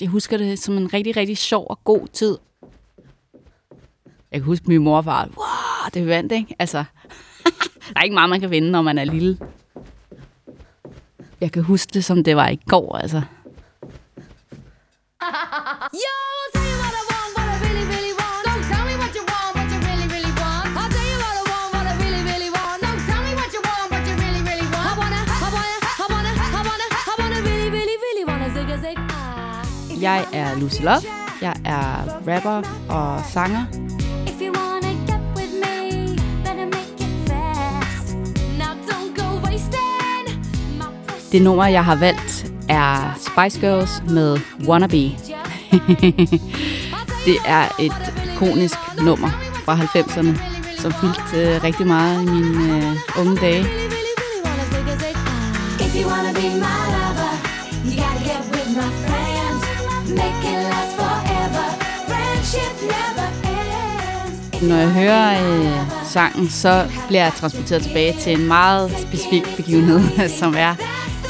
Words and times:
jeg 0.00 0.08
husker 0.08 0.36
det 0.36 0.58
som 0.58 0.76
en 0.76 0.94
rigtig, 0.94 1.16
rigtig 1.16 1.38
sjov 1.38 1.66
og 1.70 1.84
god 1.84 2.06
tid. 2.12 2.38
Jeg 4.32 4.40
kan 4.40 4.42
huske, 4.42 4.64
at 4.64 4.68
min 4.68 4.82
mor 4.82 5.00
var, 5.00 5.24
wow, 5.24 5.90
det 5.94 6.06
vandt, 6.06 6.32
ikke? 6.32 6.56
Altså, 6.58 6.84
der 7.88 7.96
er 7.96 8.02
ikke 8.02 8.14
meget, 8.14 8.30
man 8.30 8.40
kan 8.40 8.50
vinde, 8.50 8.70
når 8.70 8.82
man 8.82 8.98
er 8.98 9.04
lille. 9.04 9.38
Jeg 11.40 11.52
kan 11.52 11.62
huske 11.62 11.90
det, 11.94 12.04
som 12.04 12.24
det 12.24 12.36
var 12.36 12.48
i 12.48 12.56
går, 12.56 12.96
altså. 12.96 13.22
Jeg 30.00 30.24
er 30.32 30.58
Lucy 30.58 30.82
Love. 30.82 31.00
Jeg 31.42 31.54
er 31.64 32.04
rapper 32.28 32.62
og 32.88 33.20
sanger. 33.32 33.64
Det 41.32 41.42
nummer, 41.42 41.66
jeg 41.66 41.84
har 41.84 41.96
valgt, 41.96 42.52
er 42.68 43.18
Spice 43.18 43.60
Girls 43.60 44.02
med 44.08 44.38
Wannabe. 44.68 44.96
det 47.26 47.36
er 47.46 47.68
et 47.78 47.92
ikonisk 48.34 48.76
nummer 49.02 49.28
fra 49.64 49.76
90'erne, 49.76 50.40
som 50.78 50.92
fyldte 50.92 51.54
øh, 51.54 51.62
rigtig 51.64 51.86
meget 51.86 52.22
i 52.22 52.26
mine 52.26 52.76
øh, 52.76 52.96
unge 53.20 53.36
dage. 53.36 53.60
If 55.80 55.94
you 55.96 56.10
wanna 56.10 56.32
be 56.32 56.60
my 56.60 56.99
Når 64.62 64.76
jeg 64.76 64.90
hører 64.90 65.52
øh, 65.52 65.90
sangen, 66.04 66.48
så 66.48 66.90
bliver 67.08 67.22
jeg 67.22 67.32
transporteret 67.36 67.82
tilbage 67.82 68.16
til 68.20 68.40
en 68.40 68.46
meget 68.46 68.90
specifik 68.98 69.42
begivenhed, 69.56 70.28
som 70.40 70.54
er 70.58 70.74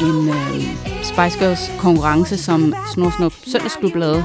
en 0.01 0.29
øh, 0.29 0.65
Spice 1.03 1.39
Girls 1.39 1.73
konkurrence, 1.79 2.37
som 2.39 2.75
Snor 2.95 3.11
Snup 3.17 3.33
Søndagsklub 3.47 3.95
lavede, 3.95 4.25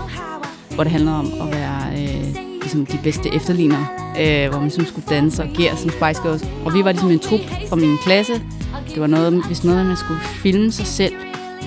hvor 0.75 0.83
det 0.83 0.91
handler 0.91 1.11
om 1.11 1.25
at 1.41 1.51
være 1.51 1.81
øh, 1.91 2.35
ligesom 2.61 2.85
de 2.85 2.99
bedste 3.03 3.29
efterlignere, 3.33 3.87
øh, 4.19 4.49
hvor 4.49 4.59
man 4.59 4.67
ligesom 4.67 4.85
skulle 4.85 5.07
danse 5.09 5.43
og 5.43 5.49
gere 5.57 5.77
som 5.77 5.89
Spice 5.89 6.21
Girls. 6.21 6.45
Og 6.65 6.73
vi 6.73 6.83
var 6.83 6.91
ligesom 6.91 7.11
en 7.11 7.19
trup 7.19 7.41
fra 7.69 7.75
min 7.75 7.97
klasse. 7.97 8.33
Det 8.93 9.01
var 9.01 9.07
noget, 9.07 9.45
hvis 9.45 9.63
noget, 9.63 9.85
man 9.85 9.97
skulle 9.97 10.19
filme 10.21 10.71
sig 10.71 10.87
selv, 10.87 11.13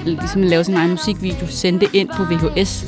ligesom 0.05 0.43
lave 0.43 0.65
sin 0.65 0.75
egen 0.75 0.91
musikvideo, 0.91 1.47
sende 1.47 1.81
det 1.81 1.95
ind 1.95 2.09
på 2.17 2.25
VHS, 2.25 2.85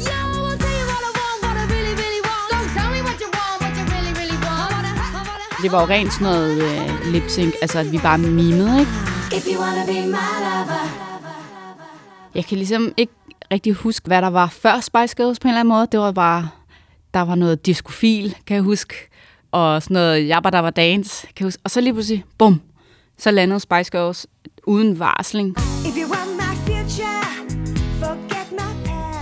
Det 5.62 5.72
var 5.72 5.80
jo 5.80 5.86
rent 5.86 6.12
sådan 6.12 6.24
noget 6.24 6.62
øh, 6.62 7.12
lip 7.12 7.22
sync, 7.28 7.54
altså 7.62 7.78
at 7.78 7.92
vi 7.92 7.98
bare 7.98 8.18
mimede, 8.18 8.80
ikke? 8.80 8.90
Jeg 12.34 12.44
kan 12.44 12.58
ligesom 12.58 12.92
ikke 12.96 13.12
rigtig 13.52 13.72
huske, 13.72 14.06
hvad 14.06 14.22
der 14.22 14.28
var 14.30 14.46
før 14.46 14.80
Spice 14.80 15.16
Girls 15.16 15.38
på 15.38 15.48
en 15.48 15.50
eller 15.50 15.60
anden 15.60 15.74
måde. 15.74 15.86
Det 15.92 16.00
var 16.00 16.12
bare, 16.12 16.48
der 17.14 17.20
var 17.20 17.34
noget 17.34 17.66
diskofil, 17.66 18.36
kan 18.46 18.54
jeg 18.54 18.62
huske, 18.62 18.94
og 19.52 19.82
sådan 19.82 19.94
noget 19.94 20.28
jabba 20.28 20.50
der 20.50 20.58
var 20.58 20.70
dance, 20.70 21.26
kan 21.26 21.32
jeg 21.40 21.46
huske. 21.46 21.60
Og 21.64 21.70
så 21.70 21.80
lige 21.80 21.92
pludselig, 21.92 22.24
bum, 22.38 22.60
så 23.18 23.30
landede 23.30 23.60
Spice 23.60 23.90
Girls 23.90 24.26
uden 24.66 24.98
varsling. 24.98 25.56
If 25.58 25.96
you 25.96 26.10
want 26.10 26.36
my 26.36 26.59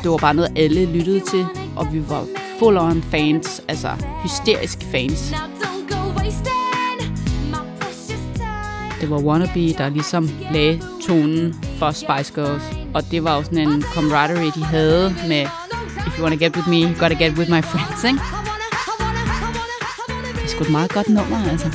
det 0.02 0.10
var 0.10 0.16
bare 0.16 0.34
noget, 0.34 0.52
alle 0.56 0.86
lyttede 0.86 1.20
til, 1.20 1.46
og 1.76 1.92
vi 1.92 2.08
var 2.08 2.26
full 2.58 2.76
on 2.76 3.02
fans, 3.10 3.62
altså 3.68 3.90
hysteriske 4.22 4.84
fans. 4.92 5.34
Det 9.00 9.10
var 9.10 9.18
Wannabe, 9.18 9.74
der 9.78 9.88
ligesom 9.88 10.30
lagde 10.52 10.80
tonen 11.06 11.64
for 11.78 11.90
Spice 11.90 12.32
Girls. 12.34 12.62
Og 12.94 13.10
det 13.10 13.24
var 13.24 13.36
jo 13.36 13.42
sådan 13.42 13.68
en 13.68 13.84
camaraderie, 13.94 14.50
de 14.50 14.64
havde 14.64 15.14
med 15.28 15.46
If 16.06 16.18
you 16.18 16.22
wanna 16.22 16.36
get 16.36 16.56
with 16.56 16.68
me, 16.68 16.82
you 16.82 16.94
gotta 16.98 17.14
get 17.24 17.38
with 17.38 17.50
my 17.50 17.62
friends, 17.62 18.04
ikke? 18.04 18.18
Det 20.34 20.44
er 20.44 20.48
sgu 20.48 20.64
et 20.64 20.70
meget 20.70 20.92
godt 20.92 21.08
nummer, 21.08 21.50
altså. 21.50 21.68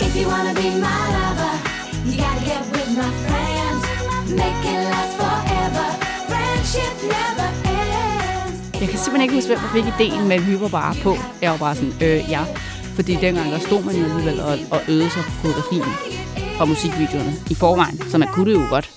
If 0.00 0.16
you 0.16 0.30
wanna 0.32 0.52
be 0.52 0.68
my 0.86 0.98
lover, 1.16 1.54
you 2.06 2.12
gotta 2.24 2.42
get 2.50 2.62
with 2.72 2.90
my 2.98 3.10
friends. 3.26 3.55
Jeg 8.80 8.88
kan 8.88 8.98
simpelthen 8.98 9.22
ikke 9.22 9.34
huske, 9.34 9.48
hvem 9.48 9.58
der 9.58 9.68
fik 9.68 9.84
ideen, 9.94 10.28
men 10.28 10.46
vi 10.46 10.60
var 10.60 10.68
bare 10.68 10.94
på. 11.02 11.16
Jeg 11.42 11.50
var 11.50 11.56
bare 11.56 11.74
sådan, 11.74 11.92
øh, 12.02 12.30
ja. 12.30 12.40
Fordi 12.94 13.14
dengang 13.14 13.52
der 13.52 13.58
stod 13.58 13.84
man 13.84 13.94
jo 13.96 14.04
alligevel 14.04 14.40
og, 14.40 14.58
og 14.70 14.80
øvede 14.88 15.10
sig 15.10 15.22
på 15.22 15.30
fotografien 15.30 15.82
fra 16.56 16.64
musikvideoerne 16.64 17.32
i 17.50 17.54
forvejen, 17.54 18.10
så 18.10 18.18
man 18.18 18.28
kunne 18.28 18.50
det 18.52 18.58
jo 18.58 18.66
godt. 18.70 18.90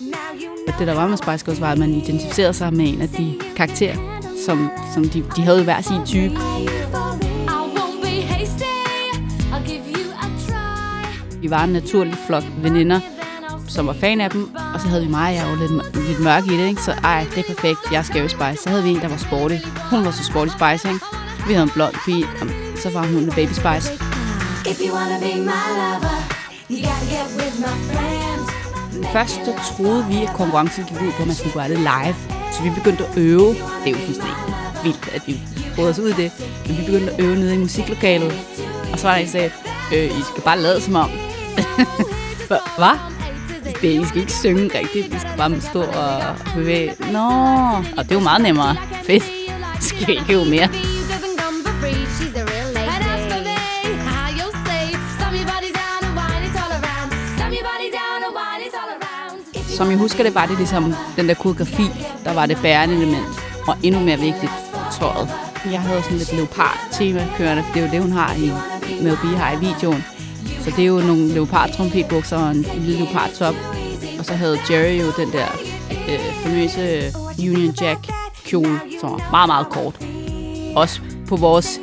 Og 0.68 0.74
det 0.80 0.88
der 0.88 0.94
var 0.96 1.08
med 1.08 1.18
Spice 1.18 1.46
Girls 1.46 1.62
var, 1.62 1.72
at 1.72 1.78
man 1.78 1.90
identificerede 1.90 2.54
sig 2.54 2.74
med 2.74 2.94
en 2.94 3.02
af 3.02 3.10
de 3.10 3.36
karakterer, 3.56 4.22
som, 4.46 4.70
som 4.94 5.10
de, 5.10 5.24
de 5.36 5.42
havde 5.42 5.64
hver 5.64 5.82
sin 5.82 6.06
type. 6.06 6.34
I 11.42 11.42
Vi 11.42 11.50
var 11.50 11.64
en 11.64 11.70
naturlig 11.70 12.16
flok 12.28 12.44
veninder, 12.62 13.00
som 13.70 13.88
var 13.88 13.94
fan 13.94 14.22
af 14.22 14.30
dem, 14.30 14.56
og 14.74 14.82
så 14.82 14.88
havde 14.88 15.04
vi 15.04 15.10
mig, 15.10 15.36
jeg 15.36 15.46
var 15.48 15.56
lidt, 15.56 16.06
lidt 16.08 16.20
mørk 16.20 16.46
i 16.46 16.58
det, 16.58 16.68
ikke? 16.68 16.82
så 16.82 16.92
ej, 16.92 17.26
det 17.36 17.38
er 17.38 17.54
perfekt, 17.54 17.80
jeg 17.92 18.06
skal 18.06 18.22
jo 18.22 18.28
Spice. 18.28 18.64
Så 18.64 18.70
havde 18.70 18.84
vi 18.84 18.90
en, 18.90 19.02
der 19.02 19.08
var 19.08 19.18
sporty. 19.18 19.56
Hun 19.92 20.06
var 20.06 20.12
så 20.12 20.24
sporty 20.24 20.52
Spice, 20.52 20.88
ikke? 20.94 21.06
Vi 21.48 21.54
havde 21.54 21.64
en 21.64 21.70
blond 21.70 21.96
pige, 22.06 22.26
og 22.42 22.48
så 22.84 22.90
var 22.90 23.06
hun 23.08 23.24
en 23.24 23.32
baby 23.32 23.54
Spice. 23.62 23.88
If 24.72 24.78
you 24.86 24.92
wanna 24.98 25.18
be 25.28 25.34
my 25.50 25.64
lover, 25.80 26.18
you 26.72 26.78
gotta 26.88 27.06
get 27.16 27.28
with 27.40 27.56
my 27.66 27.74
friends. 27.90 28.48
Først 29.14 29.36
så 29.46 29.54
troede 29.70 30.06
vi, 30.06 30.18
at 30.24 30.34
konkurrencen 30.34 30.84
gik 30.84 31.02
ud 31.02 31.12
på, 31.12 31.22
at 31.22 31.28
man 31.28 31.36
skulle 31.36 31.54
gøre 31.54 31.70
det 31.70 31.78
live. 31.78 32.16
Så 32.54 32.64
vi 32.64 32.70
begyndte 32.70 33.06
at 33.06 33.18
øve. 33.18 33.50
Det 33.84 33.86
er 33.86 33.92
jo 33.92 33.98
fuldstændig 34.06 34.36
vildt, 34.84 35.10
at 35.16 35.22
vi 35.28 35.42
prøvede 35.76 35.92
os 35.92 36.00
ud 36.00 36.10
i 36.10 36.14
det. 36.14 36.32
Men 36.68 36.78
vi 36.78 36.84
begyndte 36.86 37.12
at 37.14 37.20
øve 37.20 37.36
nede 37.36 37.56
i 37.56 37.58
musiklokalet. 37.58 38.34
Og 38.94 39.00
så 39.00 39.08
var 39.08 39.14
der 39.14 39.20
en, 39.20 39.26
der 39.26 39.32
sagde, 39.32 39.52
øh, 39.94 40.20
I 40.20 40.22
skal 40.32 40.44
bare 40.44 40.60
lade 40.60 40.82
som 40.82 40.96
om. 40.96 41.10
Hvad? 42.78 43.19
Det, 43.82 44.02
I 44.02 44.06
skal 44.06 44.22
ikke 44.22 44.34
synge 44.34 44.64
rigtigt. 44.80 45.16
I 45.16 45.20
skal 45.20 45.38
bare 45.38 45.62
stå 45.62 45.82
og 45.82 46.22
bevæge. 46.56 46.94
Nå, 47.12 47.28
og 47.98 48.04
det 48.04 48.12
er 48.12 48.16
jo 48.16 48.20
meget 48.20 48.42
nemmere. 48.42 48.76
Fedt. 49.04 49.24
Skal 49.80 50.08
vi 50.08 50.12
ikke 50.12 50.34
jo 50.34 50.44
mere? 50.44 50.70
Som 59.78 59.90
jeg 59.90 59.98
husker 59.98 60.24
det, 60.24 60.36
var 60.36 60.46
det 60.46 60.58
ligesom 60.58 60.94
den 61.16 61.28
der 61.28 61.34
koreografi, 61.34 61.90
der 62.24 62.34
var 62.34 62.46
det 62.46 62.58
bærende 62.62 62.96
element. 62.96 63.28
Og 63.68 63.78
endnu 63.84 64.02
mere 64.02 64.18
vigtigt, 64.20 64.52
tøjet. 65.00 65.30
Jeg 65.66 65.82
havde 65.82 66.04
sådan 66.04 66.18
lidt 66.18 66.34
leopard-tema 66.34 67.28
kørende, 67.38 67.64
for 67.64 67.74
det 67.74 67.82
er 67.82 67.86
jo 67.86 67.92
det, 67.92 68.02
hun 68.02 68.12
har 68.12 68.34
i 68.34 68.52
Mel 69.04 69.18
B 69.22 69.26
har 69.38 69.52
i 69.52 69.60
videoen. 69.60 70.04
Så 70.70 70.76
det 70.76 70.84
er 70.84 70.88
jo 70.88 71.00
nogle 71.00 71.28
leopardtrompetbukser 71.34 72.38
og 72.38 72.52
en 72.52 72.66
lille 72.80 72.98
leopard-top. 72.98 73.56
Og 74.20 74.26
så 74.26 74.34
havde 74.34 74.58
Jerry 74.70 75.02
jo 75.02 75.12
den 75.18 75.32
der 75.32 75.48
øh, 75.92 76.34
famøse 76.44 77.14
Union 77.40 77.76
Jack 77.82 78.00
kjole, 78.46 78.80
som 79.02 79.12
var 79.12 79.28
meget, 79.32 79.48
meget 79.48 79.70
kort. 79.70 80.00
Også 80.76 81.02
på 81.28 81.36
vores 81.36 81.80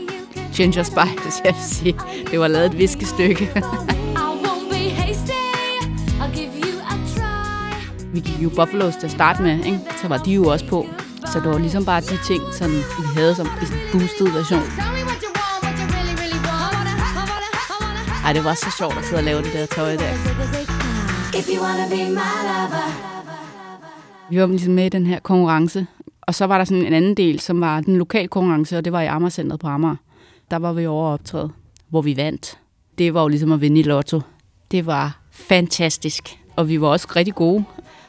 Ginger 0.54 0.82
Spice, 0.82 1.40
jeg 1.44 1.54
vil 1.54 1.62
sige. 1.62 1.94
Det 2.30 2.40
var 2.40 2.48
lavet 2.48 2.66
et 2.66 2.78
viskestykke. 2.78 3.50
Give 6.34 6.50
you 6.64 6.80
a 6.80 6.94
try. 7.16 7.76
vi 8.12 8.20
gik 8.20 8.42
jo 8.42 8.48
Buffaloes 8.48 8.96
til 8.96 9.06
at 9.06 9.12
starte 9.12 9.42
med, 9.42 9.64
ikke? 9.64 9.80
så 10.02 10.08
var 10.08 10.16
de 10.16 10.32
jo 10.32 10.48
også 10.48 10.68
på. 10.68 10.86
Så 11.32 11.40
det 11.40 11.50
var 11.50 11.58
ligesom 11.58 11.84
bare 11.84 12.00
de 12.00 12.18
ting, 12.26 12.42
som 12.52 12.70
vi 12.72 13.06
havde 13.14 13.34
som 13.34 13.46
en 13.46 13.68
boosted 13.92 14.28
version. 14.28 14.95
Ej, 18.26 18.32
det 18.32 18.44
var 18.44 18.54
så 18.54 18.74
sjovt 18.78 18.98
at 18.98 19.04
sidde 19.04 19.20
og 19.20 19.24
lave 19.24 19.42
det 19.42 19.52
der 19.52 19.66
tøj 19.66 19.96
der. 19.96 20.12
If 21.38 21.48
you 21.54 21.62
wanna 21.64 21.88
be 21.88 22.10
my 22.10 22.32
lover. 22.48 22.86
Vi 24.30 24.40
var 24.40 24.46
ligesom 24.46 24.72
med 24.72 24.86
i 24.86 24.88
den 24.88 25.06
her 25.06 25.18
konkurrence. 25.18 25.86
Og 26.20 26.34
så 26.34 26.46
var 26.46 26.58
der 26.58 26.64
sådan 26.64 26.86
en 26.86 26.92
anden 26.92 27.14
del, 27.14 27.40
som 27.40 27.60
var 27.60 27.80
den 27.80 27.96
lokale 27.96 28.28
konkurrence, 28.28 28.78
og 28.78 28.84
det 28.84 28.92
var 28.92 29.00
i 29.00 29.06
Amagercentret 29.06 29.60
på 29.60 29.66
Amager. 29.66 29.96
Der 30.50 30.56
var 30.56 30.72
vi 30.72 30.86
over 30.86 31.08
optræde, 31.08 31.50
hvor 31.88 32.02
vi 32.02 32.16
vandt. 32.16 32.58
Det 32.98 33.14
var 33.14 33.22
jo 33.22 33.28
ligesom 33.28 33.52
at 33.52 33.60
vinde 33.60 33.80
i 33.80 33.82
lotto. 33.82 34.20
Det 34.70 34.86
var 34.86 35.20
fantastisk. 35.30 36.38
Og 36.56 36.68
vi 36.68 36.80
var 36.80 36.88
også 36.88 37.08
rigtig 37.16 37.34
gode. 37.34 37.64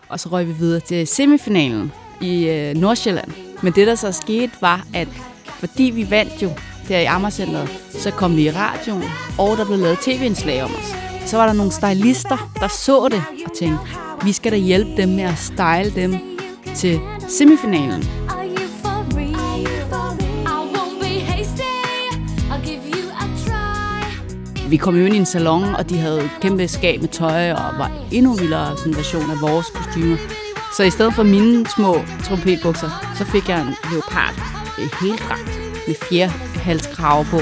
Og 0.09 0.19
så 0.19 0.29
røg 0.29 0.47
vi 0.47 0.53
videre 0.53 0.79
til 0.79 1.07
semifinalen 1.07 1.91
i 2.21 2.49
øh, 2.49 2.75
Nordsjælland. 2.75 3.31
Men 3.63 3.73
det, 3.73 3.87
der 3.87 3.95
så 3.95 4.11
skete, 4.11 4.51
var, 4.61 4.87
at 4.93 5.07
fordi 5.45 5.83
vi 5.83 6.09
vandt 6.09 6.43
jo 6.43 6.49
der 6.87 6.99
i 6.99 7.05
Amagercenteret. 7.05 7.69
Så 7.91 8.11
kom 8.11 8.35
vi 8.35 8.41
i 8.41 8.51
radioen, 8.51 9.03
og 9.37 9.57
der 9.57 9.65
blev 9.65 9.77
lavet 9.77 9.99
tv-indslag 9.99 10.63
om 10.63 10.71
os. 10.75 10.95
Så 11.29 11.37
var 11.37 11.45
der 11.45 11.53
nogle 11.53 11.71
stylister, 11.71 12.49
der 12.59 12.67
så 12.67 13.07
det 13.11 13.23
og 13.45 13.51
tænkte, 13.59 13.79
vi 14.23 14.31
skal 14.31 14.51
da 14.51 14.57
hjælpe 14.57 15.01
dem 15.01 15.09
med 15.09 15.23
at 15.23 15.37
style 15.37 16.01
dem 16.01 16.15
til 16.75 16.99
semifinalen. 17.29 18.03
Vi 24.69 24.77
kom 24.77 24.95
jo 24.95 25.05
ind 25.05 25.15
i 25.15 25.17
en 25.17 25.25
salon, 25.25 25.63
og 25.63 25.89
de 25.89 25.97
havde 25.97 26.29
kæmpe 26.41 26.67
skab 26.67 27.01
med 27.01 27.09
tøj 27.09 27.51
og 27.51 27.77
var 27.77 27.91
endnu 28.11 28.33
vildere 28.33 28.77
sådan 28.77 28.95
version 28.95 29.31
af 29.31 29.41
vores 29.41 29.67
kostymer. 29.67 30.17
Så 30.77 30.83
i 30.83 30.89
stedet 30.89 31.13
for 31.13 31.23
mine 31.23 31.67
små 31.75 31.95
trompetbukser, 32.23 33.13
så 33.17 33.25
fik 33.25 33.49
jeg 33.49 33.61
en 33.61 33.75
leopard 33.91 34.33
helt 35.01 35.31
rakt 35.31 35.66
med 35.87 35.95
fjerhalskrave 36.09 37.25
på. 37.25 37.39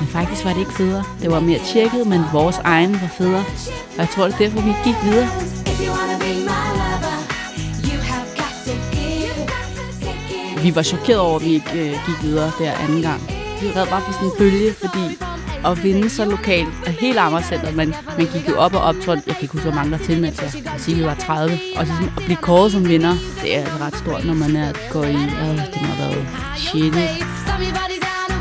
Men 0.00 0.08
faktisk 0.08 0.44
var 0.44 0.52
det 0.52 0.60
ikke 0.60 0.72
federe. 0.72 1.04
Det 1.22 1.30
var 1.30 1.40
mere 1.40 1.60
tjekket, 1.72 2.06
men 2.06 2.20
vores 2.32 2.56
egen 2.64 2.92
var 2.92 3.10
federe. 3.18 3.44
Og 3.90 3.98
jeg 3.98 4.08
tror, 4.08 4.24
det 4.24 4.34
er 4.34 4.38
derfor, 4.38 4.60
vi 4.60 4.74
gik 4.84 4.96
videre. 5.04 5.28
Vi 10.62 10.74
var 10.74 10.82
chokeret 10.82 11.20
over, 11.20 11.36
at 11.36 11.44
vi 11.44 11.54
ikke 11.54 11.72
øh, 11.72 11.90
gik 12.06 12.22
videre 12.22 12.52
der 12.58 12.72
anden 12.72 13.02
gang. 13.02 13.20
Vi 13.60 13.66
red 13.68 13.86
bare 13.86 14.02
på 14.06 14.12
sådan 14.12 14.28
en 14.28 14.32
bølge, 14.38 14.72
fordi 14.72 15.25
at 15.70 15.84
vinde 15.84 16.10
så 16.10 16.24
lokalt 16.24 16.68
er 16.86 16.90
helt 16.90 17.18
Amagercenter, 17.18 17.72
men 17.72 17.94
man 18.18 18.26
gik 18.26 18.48
jo 18.48 18.56
op 18.56 18.74
og 18.74 18.80
optrådte. 18.80 19.22
jeg, 19.26 19.34
kan 19.34 19.42
ikke 19.42 19.52
huske, 19.52 19.68
hvor 19.68 19.74
mange 19.80 19.98
der 19.98 20.04
tilmeldte 20.04 20.50
sig. 20.50 20.64
Jeg 20.64 20.72
siger, 20.78 20.96
vi 20.96 21.04
var 21.04 21.14
30. 21.14 21.58
Og 21.76 21.86
så 21.86 21.92
sådan 21.92 22.10
at 22.16 22.22
blive 22.24 22.36
kåret 22.36 22.72
som 22.72 22.88
vinder, 22.88 23.14
det 23.42 23.56
er 23.56 23.60
altså 23.60 23.78
ret 23.80 23.96
stort, 23.96 24.24
når 24.24 24.34
man 24.34 24.56
er 24.56 24.72
går 24.92 25.04
i, 25.04 25.14
øh, 25.14 25.56
det 25.72 25.78
må 25.82 25.86
have 25.92 26.00
været 26.04 26.26
shit. 26.56 26.92
Down 26.92 27.60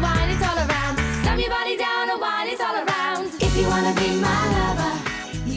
wine 0.06 0.33
all 0.50 0.60
around. 0.66 0.98
Down 1.25 1.38
wine 2.25 2.54
all 2.68 2.77
around. 2.86 3.25
If 3.45 3.54
you 3.60 3.66
be 4.01 4.07
my 4.25 4.42
lover, 4.56 4.92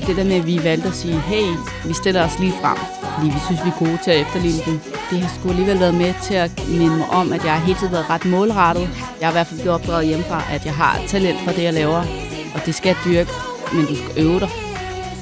Det 0.06 0.17
der 0.17 0.25
med, 0.25 0.37
at 0.37 0.47
vi 0.47 0.61
valgte 0.65 0.88
at 0.88 0.94
sige, 0.94 1.19
hey, 1.20 1.49
vi 1.85 1.93
stiller 1.93 2.25
os 2.25 2.38
lige 2.38 2.55
frem, 2.62 2.79
fordi 3.15 3.26
vi 3.26 3.41
synes, 3.47 3.65
vi 3.65 3.69
er 3.69 3.79
gode 3.79 3.99
til 4.05 4.11
at 4.11 4.20
efterligne 4.20 4.61
dem. 4.67 4.97
Det 5.10 5.20
har 5.20 5.38
sgu 5.38 5.49
alligevel 5.49 5.81
været 5.81 5.94
med 5.94 6.14
til 6.22 6.34
at 6.34 6.69
minde 6.69 6.96
mig 6.96 7.08
om, 7.10 7.32
at 7.32 7.44
jeg 7.44 7.52
har 7.52 7.60
hele 7.60 7.78
tiden 7.78 7.93
været 7.93 8.10
ret 8.10 8.25
målrettet. 8.25 8.90
Jeg 9.20 9.26
har 9.26 9.32
i 9.32 9.37
hvert 9.38 9.46
fald 9.46 9.60
blevet 9.60 9.75
opdraget 9.75 10.06
hjemmefra, 10.06 10.43
at 10.50 10.64
jeg 10.64 10.75
har 10.75 11.00
talent 11.06 11.40
for 11.44 11.52
det, 11.52 11.62
jeg 11.62 11.75
laver. 11.75 12.05
Og 12.55 12.66
det 12.66 12.75
skal 12.75 12.88
jeg 12.88 12.96
dyrke, 13.05 13.31
men 13.72 13.87
du 13.87 13.96
skal 13.96 14.10
øve 14.16 14.40
dig. 14.40 14.50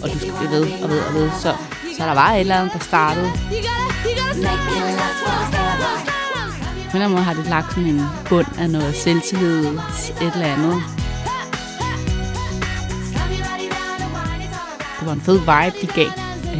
Og 0.03 0.13
du 0.13 0.19
skal 0.19 0.33
blive 0.39 0.51
ved 0.51 0.83
og 0.83 0.89
ved 0.91 1.01
og 1.01 1.15
ved. 1.15 1.31
Så, 1.31 1.55
så 1.99 2.05
der 2.05 2.15
var 2.15 2.33
et 2.33 2.41
eller 2.41 2.57
andet, 2.57 2.73
der 2.73 2.79
startede. 2.79 3.31
På 6.91 6.97
en 6.97 7.03
eller 7.03 7.05
anden 7.05 7.11
måde 7.11 7.23
har 7.23 7.35
det 7.35 7.47
lagt 7.47 7.75
sådan 7.75 7.89
en 7.89 8.03
bund 8.29 8.47
af 8.59 8.71
noget 8.71 8.95
selvtillid, 8.97 9.67
et 9.67 10.33
eller 10.35 10.47
andet. 10.47 10.83
Det 14.99 15.07
var 15.07 15.13
en 15.13 15.21
fed 15.21 15.39
vibe, 15.39 15.77
de 15.83 15.87
gav. 15.87 16.11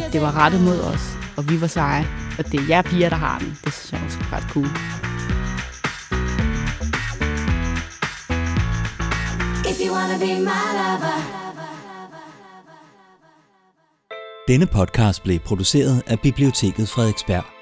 At 0.05 0.13
det 0.13 0.21
var 0.21 0.37
rettet 0.37 0.61
mod 0.61 0.79
os, 0.79 1.01
og 1.37 1.49
vi 1.49 1.61
var 1.61 1.67
seje. 1.67 2.26
Og 2.37 2.51
det 2.51 2.59
er 2.59 2.65
jer 2.69 2.81
piger, 2.81 3.09
der 3.09 3.15
har 3.15 3.39
den. 3.39 3.57
Det 3.65 3.73
synes 3.73 3.91
jeg 3.91 4.01
også 4.05 4.17
er 4.19 4.33
ret 4.33 4.47
cool. 4.53 4.69
If 9.71 9.77
you 9.85 9.93
wanna 9.95 10.17
be 10.17 10.31
my 10.49 10.63
lover. 10.77 11.17
Denne 14.47 14.67
podcast 14.67 15.23
blev 15.23 15.39
produceret 15.39 16.03
af 16.07 16.19
Biblioteket 16.19 16.89
Frederiksberg. 16.89 17.56